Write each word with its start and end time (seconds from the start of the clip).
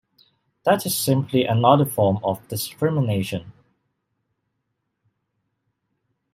That 0.63 0.87
is 0.87 0.97
simply 0.97 1.43
another 1.45 1.85
form 1.85 2.17
of 2.23 2.47
discrimination. 2.47 3.53